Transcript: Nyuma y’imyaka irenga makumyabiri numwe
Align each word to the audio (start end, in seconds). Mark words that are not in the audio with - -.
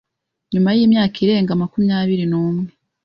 Nyuma 0.53 0.69
y’imyaka 0.77 1.15
irenga 1.23 1.59
makumyabiri 1.61 2.25
numwe 2.31 2.69